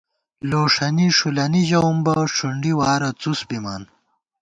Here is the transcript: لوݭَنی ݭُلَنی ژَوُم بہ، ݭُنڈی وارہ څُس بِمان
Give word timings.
لوݭَنی 0.49 1.07
ݭُلَنی 1.17 1.61
ژَوُم 1.69 1.97
بہ، 2.05 2.13
ݭُنڈی 2.35 2.71
وارہ 2.79 3.09
څُس 3.21 3.39
بِمان 3.47 3.81